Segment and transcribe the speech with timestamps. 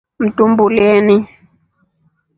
[0.23, 1.15] Mtuumbulyeni.